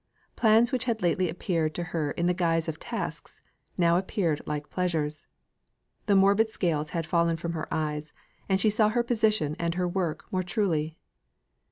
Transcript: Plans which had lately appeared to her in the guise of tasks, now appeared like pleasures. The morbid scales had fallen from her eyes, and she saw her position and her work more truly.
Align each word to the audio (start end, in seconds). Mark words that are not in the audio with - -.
Plans 0.35 0.71
which 0.71 0.85
had 0.85 1.03
lately 1.03 1.29
appeared 1.29 1.75
to 1.75 1.83
her 1.93 2.09
in 2.09 2.25
the 2.25 2.33
guise 2.33 2.67
of 2.67 2.79
tasks, 2.79 3.39
now 3.77 3.97
appeared 3.97 4.41
like 4.47 4.71
pleasures. 4.71 5.27
The 6.07 6.15
morbid 6.15 6.49
scales 6.49 6.89
had 6.89 7.05
fallen 7.05 7.37
from 7.37 7.53
her 7.53 7.71
eyes, 7.71 8.11
and 8.49 8.59
she 8.59 8.71
saw 8.71 8.89
her 8.89 9.03
position 9.03 9.55
and 9.59 9.75
her 9.75 9.87
work 9.87 10.25
more 10.33 10.41
truly. 10.41 10.97